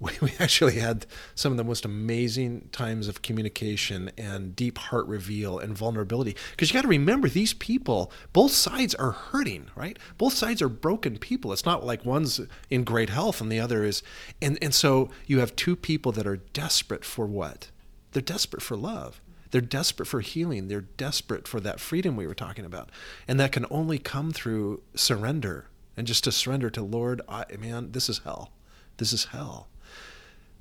[0.00, 5.06] we, we actually had some of the most amazing times of communication and deep heart
[5.06, 9.98] reveal and vulnerability because you got to remember these people both sides are hurting right
[10.16, 13.84] both sides are broken people it's not like one's in great health and the other
[13.84, 14.02] is
[14.40, 17.70] and and so you have two people that are desperate for what
[18.12, 20.68] they're desperate for love they're desperate for healing.
[20.68, 22.90] They're desperate for that freedom we were talking about.
[23.26, 27.92] And that can only come through surrender and just to surrender to Lord, I, man,
[27.92, 28.52] this is hell.
[28.98, 29.68] This is hell.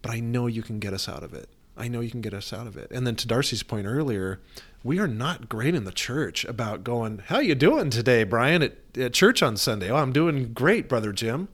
[0.02, 1.50] But I know you can get us out of it.
[1.76, 2.90] I know you can get us out of it.
[2.92, 4.40] And then to Darci's point earlier,
[4.84, 8.78] we are not great in the church about going, "How you doing today, Brian, at,
[8.98, 11.50] at church on Sunday?" "Oh, I'm doing great, brother Jim."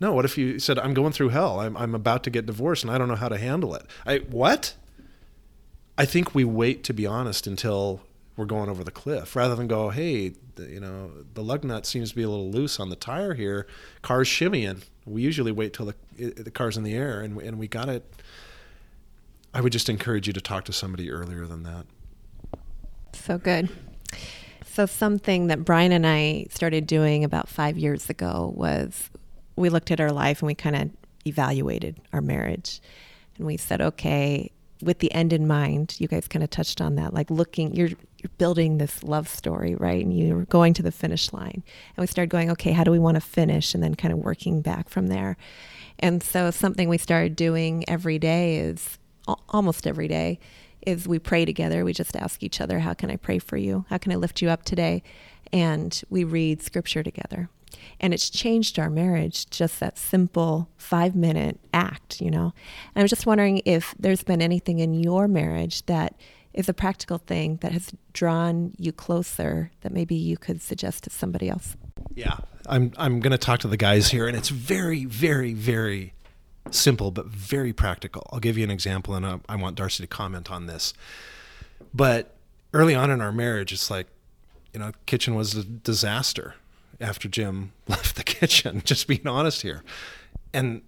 [0.00, 1.60] No, what if you said, "I'm going through hell.
[1.60, 4.18] I'm I'm about to get divorced and I don't know how to handle it." I
[4.18, 4.74] what?
[5.98, 8.02] I think we wait to be honest until
[8.38, 12.10] we're going over the cliff rather than go, hey, you know, the lug nut seems
[12.10, 13.66] to be a little loose on the tire here.
[14.00, 14.84] Car's shimmying.
[15.08, 15.94] We usually wait till the
[16.30, 18.04] the car's in the air, and and we got it.
[19.54, 21.86] I would just encourage you to talk to somebody earlier than that.
[23.14, 23.68] So good.
[24.64, 29.10] So something that Brian and I started doing about five years ago was
[29.56, 30.90] we looked at our life and we kind of
[31.26, 32.80] evaluated our marriage,
[33.36, 34.50] and we said, okay,
[34.82, 37.90] with the end in mind you guys kind of touched on that like looking you're
[38.18, 40.04] you're building this love story right?
[40.04, 41.62] And you're going to the finish line.
[41.96, 43.74] And we started going okay how do we want to finish?
[43.74, 45.36] And then kind of working back from there.
[45.98, 48.98] And so something we started doing every day is
[49.48, 50.38] almost every day
[50.86, 51.84] is we pray together.
[51.84, 53.84] We just ask each other how can i pray for you?
[53.90, 55.02] How can i lift you up today?
[55.52, 57.48] And we read scripture together.
[58.00, 62.52] And it's changed our marriage, just that simple five minute act, you know.
[62.94, 66.14] And I'm just wondering if there's been anything in your marriage that
[66.58, 71.10] is a practical thing that has drawn you closer that maybe you could suggest to
[71.10, 71.76] somebody else.
[72.14, 72.38] Yeah.
[72.66, 76.12] I'm I'm going to talk to the guys here and it's very very very
[76.70, 78.28] simple but very practical.
[78.32, 80.94] I'll give you an example and I, I want Darci to comment on this.
[81.94, 82.34] But
[82.74, 84.08] early on in our marriage it's like
[84.72, 86.54] you know, kitchen was a disaster
[87.00, 89.82] after Jim left the kitchen, just being honest here.
[90.52, 90.82] And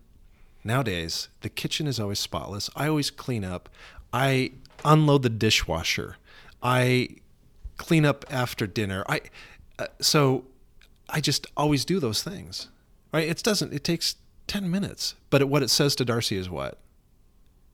[0.65, 2.69] nowadays, the kitchen is always spotless.
[2.75, 3.69] I always clean up.
[4.13, 4.53] I
[4.85, 6.17] unload the dishwasher.
[6.63, 7.09] I
[7.77, 9.05] clean up after dinner.
[9.09, 9.23] I
[9.79, 10.45] uh, so
[11.09, 12.69] I just always do those things.
[13.13, 13.29] Right?
[13.29, 14.17] It doesn't it takes
[14.51, 15.15] 10 minutes.
[15.31, 16.79] But what it says to Darci is what?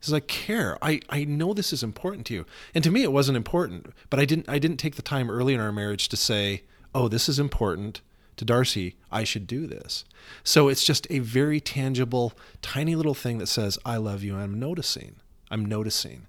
[0.01, 0.77] Says, I care.
[0.83, 2.47] I, I know this is important to you.
[2.75, 5.55] And to me, it wasn't important, but I didn't, I didn't take the time early
[5.55, 6.65] in our marriage to say,
[6.95, 8.03] oh, this is important
[8.37, 8.95] to Darci.
[9.11, 10.05] I should do this.
[10.45, 14.37] So it's just a very tangible, tiny little thing that says, I love you.
[14.37, 15.17] I'm noticing.
[15.51, 16.27] I'm noticing.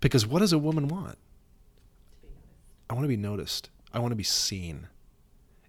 [0.00, 1.18] Because what does a woman want?
[2.88, 3.70] I want to be noticed.
[3.92, 4.88] I want to be seen.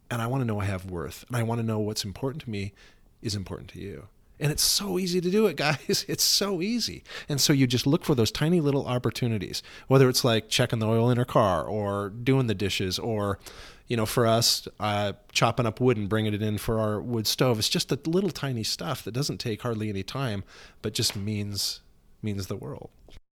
[0.09, 1.25] And I want to know I have worth.
[1.27, 2.73] And I want to know what's important to me
[3.21, 4.07] is important to you.
[4.39, 6.05] And it's so easy to do it, guys.
[6.07, 7.03] It's so easy.
[7.27, 10.87] And so you just look for those tiny little opportunities, whether it's like checking the
[10.87, 13.39] oil in her car or doing the dishes or,
[13.87, 17.25] you know, for us, uh, chopping up wood and bringing it in for our wood
[17.27, 17.57] stove.
[17.57, 20.43] It's just the little tiny stuff that doesn't take hardly any time,
[20.81, 21.81] but just means
[22.21, 22.89] means the world.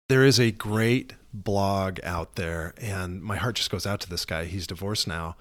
[0.09, 4.25] There is a great blog out there, and my heart just goes out to this
[4.25, 4.47] guy.
[4.47, 5.37] He's divorced now,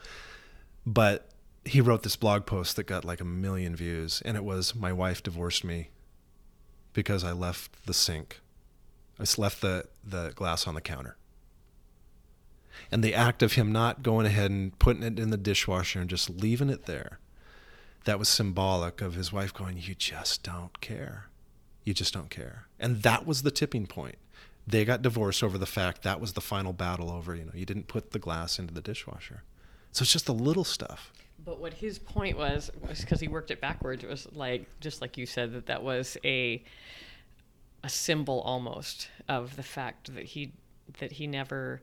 [0.86, 1.30] but
[1.64, 4.92] he wrote this blog post that got like a million views, and it was My
[4.92, 5.92] wife divorced me
[6.92, 8.42] because I left the sink.
[9.18, 11.16] I just left the, the glass on the counter.
[12.92, 16.10] And the act of him not going ahead and putting it in the dishwasher and
[16.10, 17.20] just leaving it there,
[18.04, 21.30] that was symbolic of his wife going, You just don't care.
[21.86, 22.68] You just don't care.
[22.78, 24.18] And that was the tipping point.
[24.68, 27.66] They got divorced over the fact that was the final battle over, you know, you
[27.66, 29.44] didn't put the glass into the dishwasher.
[29.94, 31.14] So it's just the little stuff.
[31.44, 34.04] But what his point was was because he worked it backwards.
[34.04, 36.64] It was like just like you said that that was a
[37.84, 40.52] a symbol almost of the fact that he
[41.00, 41.82] that he never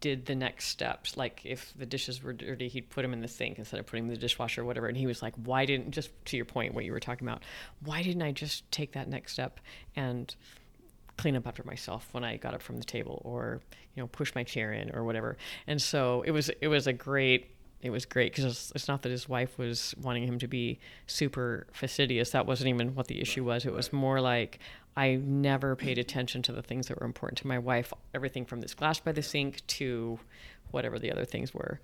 [0.00, 1.16] did the next steps.
[1.16, 4.04] Like if the dishes were dirty, he'd put them in the sink instead of putting
[4.04, 4.86] them in the dishwasher or whatever.
[4.86, 7.42] And he was like, "Why didn't just to your point what you were talking about?
[7.84, 9.60] Why didn't I just take that next step
[9.94, 10.34] and
[11.20, 13.60] clean up after myself when I got up from the table, or
[13.94, 16.92] you know, push my chair in or whatever?" And so it was it was a
[16.92, 17.50] great
[17.82, 20.78] it was great because it's, it's, not that his wife was wanting him to be
[21.06, 22.30] super fastidious.
[22.30, 23.64] That wasn't even what the issue was.
[23.64, 24.58] It was more like
[24.96, 27.92] I never paid attention to the things that were important to my wife.
[28.14, 30.18] Everything from this glass by the sink to
[30.72, 31.80] whatever the other things were.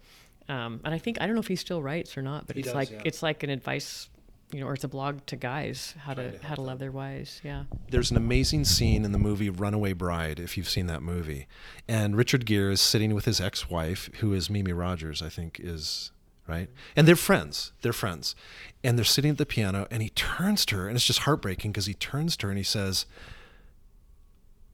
[0.49, 2.61] Um, and I think I don't know if he still writes or not, but he
[2.61, 3.03] it's does, like yeah.
[3.05, 4.09] it's like an advice
[4.53, 6.93] you know, or it's a blog to guys how to, to how to love their
[6.93, 7.41] wives.
[7.43, 7.65] Yeah.
[7.91, 11.47] There's an amazing scene in the movie Runaway Bride, if you've seen that movie,
[11.89, 16.13] and Richard Gere is sitting with his ex-wife, who is Mimi Rogers, I think is
[16.47, 17.73] right, and they're friends.
[17.83, 18.37] They're friends,
[18.85, 21.73] and they're sitting at the piano, and he turns to her, and it's just heartbreaking
[21.73, 23.07] because he turns to her and he says,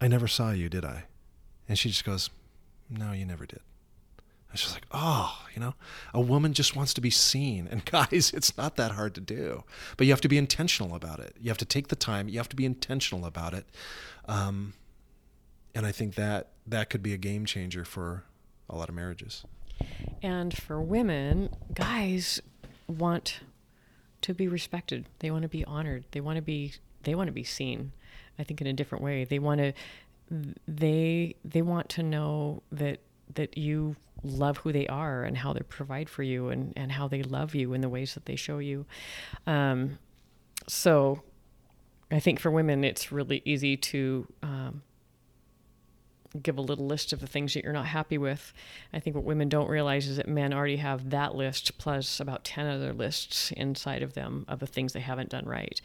[0.01, 1.05] "I never saw you, did I?"
[1.69, 2.29] And she just goes,
[2.91, 3.61] "No, you never did."
[4.53, 5.75] It's just like, oh, you know,
[6.13, 7.69] a woman just wants to be seen.
[7.71, 9.65] And guys, it's not that hard to do,
[9.97, 11.37] but you have to be intentional about it.
[11.41, 12.29] You have to take the time.
[12.29, 13.67] You have to be intentional about it.
[14.27, 14.75] Um,
[15.75, 18.25] and I think that that could be a game changer for
[18.69, 19.45] a lot of marriages.
[20.23, 22.41] And for women, guys
[22.87, 23.41] want
[24.21, 25.07] to be respected.
[25.19, 26.05] They want to be honored.
[26.13, 27.93] They want to be they want to be seen.
[28.39, 29.25] I think in a different way.
[29.25, 29.73] They want to
[30.69, 33.01] they they want to know that
[33.35, 37.09] that you love who they are and how they provide for you and, and how
[37.09, 38.87] they love you in the ways that they show you.
[39.47, 39.99] Um,
[40.69, 41.23] so
[42.11, 44.83] I think for women, it's really easy to um,
[46.41, 48.53] give a little list of the things that you're not happy with.
[48.93, 52.45] I think what women don't realize is that men already have that list plus about
[52.45, 55.81] 10 other lists inside of them of the things they haven't done right.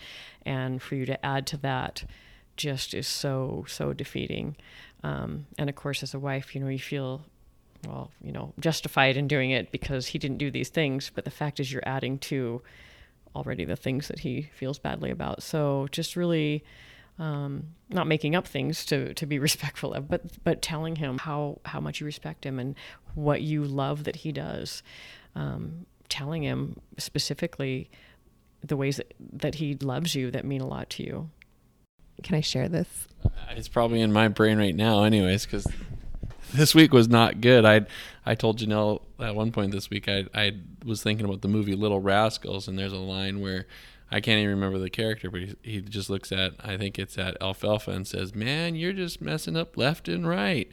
[0.46, 2.04] And for you to add to that
[2.56, 4.56] just is so, so defeating.
[5.04, 7.26] Um, and of course, as a wife, you know, you feel
[7.86, 11.12] well, you know, justified in doing it because he didn't do these things.
[11.14, 12.62] But the fact is, you're adding to
[13.36, 15.44] already the things that he feels badly about.
[15.44, 16.64] So just really
[17.20, 21.60] um, not making up things to, to be respectful of, but but telling him how
[21.66, 22.76] how much you respect him and
[23.16, 24.84] what you love that he does.
[25.36, 27.90] Um, telling him specifically
[28.64, 31.30] the ways that, that he loves you that mean a lot to you.
[32.24, 33.08] Can I share this?
[33.52, 35.68] It's probably in my brain right now, anyways, because
[36.54, 37.66] this week was not good.
[37.66, 37.86] I
[38.26, 40.54] I told Janelle at one point this week I I
[40.86, 43.66] was thinking about the movie Little Rascals, and there's a line where
[44.12, 47.18] I can't even remember the character, but he, he just looks at I think it's
[47.18, 50.70] at Alfalfa and says, "Man, you're just messing up left and right."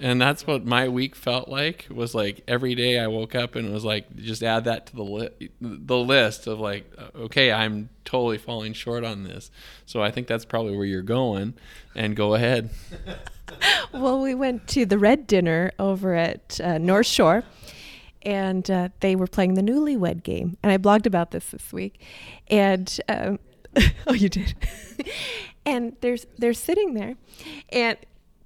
[0.00, 3.72] And that's what my week felt like was like every day i woke up and
[3.72, 8.38] was like just add that to the li- the list of like okay i'm totally
[8.38, 9.50] falling short on this
[9.86, 11.54] so i think that's probably where you're going
[11.94, 12.70] and go ahead
[13.92, 17.44] well, we went to the Red Dinner over at uh, North Shore,
[18.22, 20.56] and uh, they were playing the Newlywed Game.
[20.62, 22.00] And I blogged about this this week.
[22.48, 23.38] And um,
[24.06, 24.54] oh, you did.
[25.66, 27.16] and there's they're sitting there,
[27.70, 27.96] and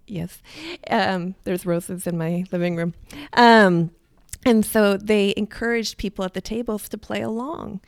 [0.07, 0.43] yes,
[0.91, 2.95] um, there's roses in my living room.
[3.33, 3.91] Um,
[4.47, 7.81] and so they encouraged people at the tables to play along.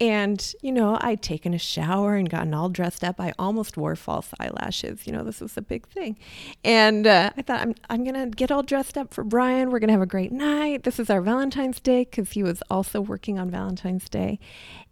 [0.00, 3.20] And, you know, I'd taken a shower and gotten all dressed up.
[3.20, 5.06] I almost wore false eyelashes.
[5.06, 6.18] You know, this was a big thing.
[6.64, 9.70] And uh, I thought, I'm, I'm going to get all dressed up for Brian.
[9.70, 10.82] We're going to have a great night.
[10.82, 14.40] This is our Valentine's Day because he was also working on Valentine's Day.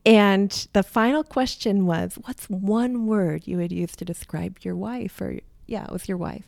[0.06, 5.20] And the final question was, What's one word you would use to describe your wife
[5.20, 5.40] or
[5.72, 6.46] yeah, it was your wife.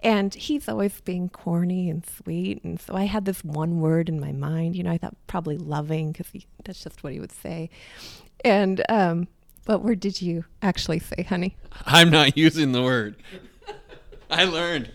[0.00, 2.62] And he's always being corny and sweet.
[2.62, 4.76] And so I had this one word in my mind.
[4.76, 6.28] You know, I thought probably loving because
[6.64, 7.68] that's just what he would say.
[8.44, 9.26] And um,
[9.66, 11.56] what word did you actually say, honey?
[11.84, 13.16] I'm not using the word.
[14.30, 14.92] I learned.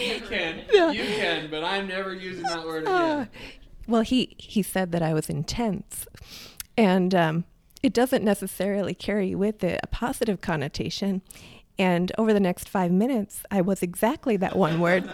[0.00, 2.94] you can, you can, but I'm never using that word again.
[2.94, 3.26] Uh,
[3.86, 6.06] well, he he said that I was intense,
[6.78, 7.44] and um,
[7.82, 11.20] it doesn't necessarily carry with it a positive connotation.
[11.78, 15.08] And over the next five minutes, I was exactly that one word.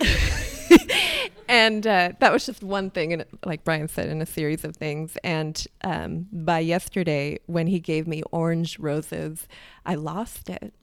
[1.48, 4.76] and uh, that was just one thing, and like Brian said, in a series of
[4.76, 5.16] things.
[5.24, 9.48] And um, by yesterday, when he gave me orange roses,
[9.86, 10.74] I lost it.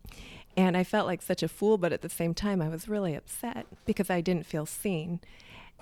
[0.58, 3.16] And I felt like such a fool, but at the same time, I was really
[3.16, 5.22] upset because I didn't feel seen.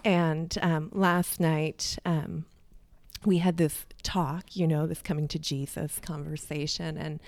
[0.05, 2.45] And um, last night, um,
[3.25, 7.19] we had this talk, you know, this coming to Jesus conversation, and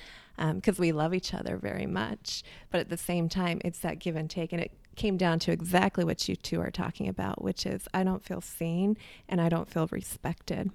[0.55, 2.43] because um, we love each other very much.
[2.69, 4.51] But at the same time, it's that give and take.
[4.51, 8.03] And it came down to exactly what you two are talking about, which is I
[8.03, 8.97] don't feel seen
[9.29, 10.71] and I don't feel respected.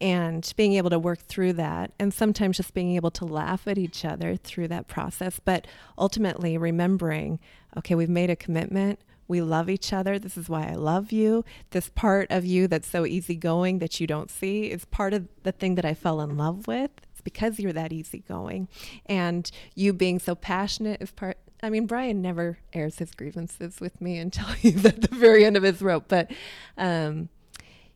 [0.00, 3.78] And being able to work through that, and sometimes just being able to laugh at
[3.78, 5.66] each other through that process, but
[5.98, 7.38] ultimately remembering
[7.76, 9.00] okay, we've made a commitment.
[9.28, 10.18] We love each other.
[10.18, 11.42] This is why I love you.
[11.70, 15.52] This part of you that's so easygoing that you don't see is part of the
[15.52, 16.90] thing that I fell in love with
[17.24, 18.68] because you're that easygoing.
[19.06, 21.38] And you being so passionate is part.
[21.62, 25.56] I mean, Brian never airs his grievances with me until he's at the very end
[25.56, 26.04] of his rope.
[26.08, 26.30] But,
[26.76, 27.28] um,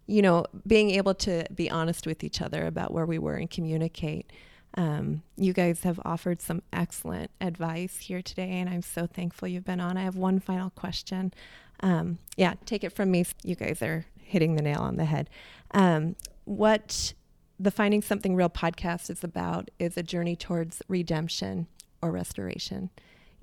[0.07, 3.51] you know, being able to be honest with each other about where we were and
[3.51, 4.31] communicate.
[4.74, 9.64] Um, you guys have offered some excellent advice here today, and I'm so thankful you've
[9.64, 9.97] been on.
[9.97, 11.33] I have one final question.
[11.81, 13.24] Um, yeah, take it from me.
[13.43, 15.31] You guys are hitting the nail on the head.
[15.72, 17.14] Um, what
[17.59, 21.66] the Finding Something Real podcast is about is a journey towards redemption
[22.02, 22.90] or restoration,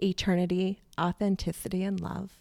[0.02, 2.40] eternity, authenticity, and love.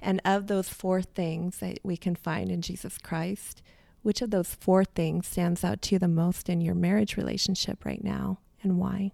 [0.00, 3.62] And of those four things that we can find in Jesus Christ,
[4.02, 7.84] which of those four things stands out to you the most in your marriage relationship
[7.84, 9.12] right now and why?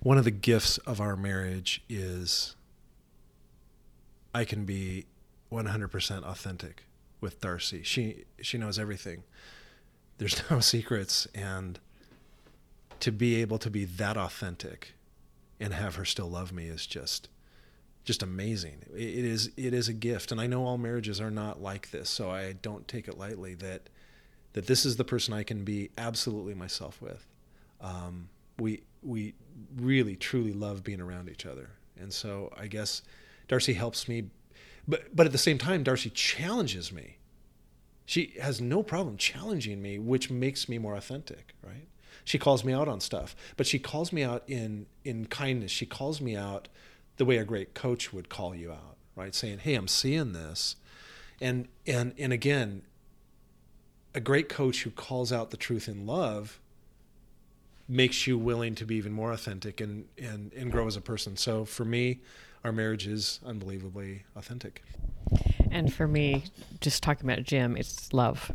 [0.00, 2.54] One of the gifts of our marriage is
[4.34, 5.06] I can be
[5.50, 6.84] 100% authentic
[7.20, 7.84] with Darci.
[7.84, 9.24] She she knows everything
[10.22, 11.80] there's no secrets and
[13.00, 14.94] to be able to be that authentic
[15.58, 17.28] and have her still love me is just
[18.04, 18.82] just amazing.
[18.94, 22.08] It is it is a gift and i know all marriages are not like this
[22.08, 23.88] so i don't take it lightly that
[24.54, 27.26] that this is the person i can be absolutely myself with.
[27.80, 29.34] Um, we we
[29.76, 31.70] really truly love being around each other
[32.00, 33.02] and so i guess
[33.48, 34.24] darci helps me
[34.86, 37.16] but but at the same time darci challenges me
[38.12, 41.88] she has no problem challenging me, which makes me more authentic, right?
[42.24, 45.72] She calls me out on stuff, but she calls me out in in kindness.
[45.72, 46.68] She calls me out
[47.16, 49.34] the way a great coach would call you out, right?
[49.34, 50.76] Saying, "Hey, I'm seeing this."
[51.40, 52.82] And and and again,
[54.14, 56.60] a great coach who calls out the truth in love
[57.88, 61.38] makes you willing to be even more authentic and and and grow as a person.
[61.38, 62.20] So for me,
[62.64, 64.82] our marriage is unbelievably authentic.
[65.70, 66.44] And for me,
[66.80, 68.52] just talking about Jim, it's love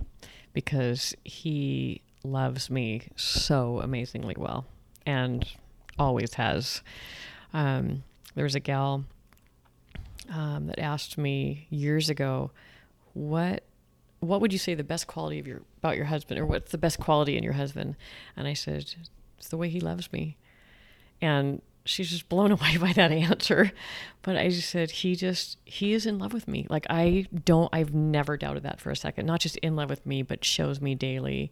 [0.54, 4.66] because he loves me so amazingly well
[5.06, 5.46] and
[5.98, 6.82] always has.
[7.54, 8.04] Um,
[8.36, 9.06] there was a gal
[10.30, 12.52] um, that asked me years ago,
[13.14, 13.64] "What,
[14.20, 16.78] what would you say the best quality of your about your husband, or what's the
[16.78, 17.96] best quality in your husband?"
[18.36, 18.94] And I said,
[19.38, 20.38] "It's the way he loves me."
[21.22, 23.72] And she's just blown away by that answer.
[24.22, 26.68] But I just said, he just, he is in love with me.
[26.70, 29.26] Like, I don't, I've never doubted that for a second.
[29.26, 31.52] Not just in love with me, but shows me daily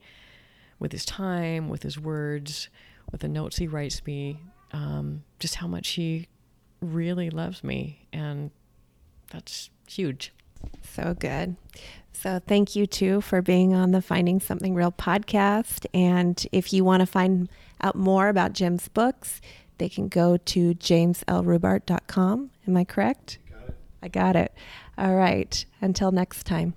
[0.80, 2.70] with his time, with his words,
[3.12, 4.40] with the notes he writes me,
[4.74, 6.28] um, just how much he
[6.82, 8.08] really loves me.
[8.12, 8.52] And
[9.32, 10.34] that's huge.
[10.84, 11.56] So good.
[12.12, 15.86] So, thank you too for being on the Finding Something Real podcast.
[15.94, 17.50] And if you want to find
[17.82, 19.42] out more about Jim's books,
[19.78, 22.50] they can go to jameslrubart.com.
[22.68, 23.40] Am I correct?
[23.50, 24.54] Got I got it.
[24.98, 25.66] All right.
[25.82, 26.74] Until next time.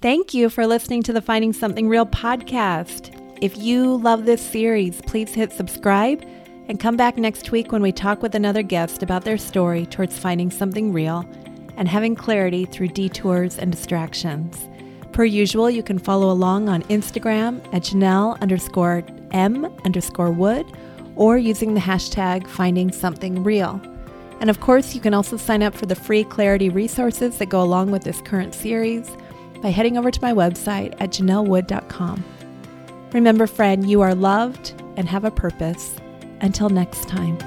[0.00, 3.20] Thank you for listening to the Finding Something Real podcast.
[3.40, 6.24] If you love this series, please hit subscribe
[6.68, 10.18] and come back next week when we talk with another guest about their story towards
[10.18, 11.28] finding something real
[11.76, 14.68] and having clarity through detours and distractions.
[15.12, 20.66] Per usual, you can follow along on Instagram at Janelle underscore M underscore Wood
[21.16, 23.80] or using the hashtag finding something real.
[24.40, 27.62] And of course, you can also sign up for the free Clarity resources that go
[27.62, 29.10] along with this current series
[29.62, 32.24] by heading over to my website at janellewood.com.
[33.12, 35.96] Remember, friend, you are loved and have a purpose.
[36.40, 37.38] Until next time.